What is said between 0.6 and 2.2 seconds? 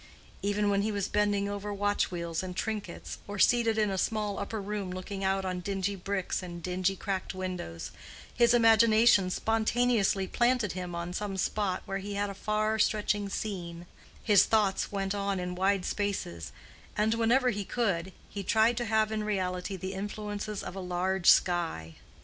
when he was bending over watch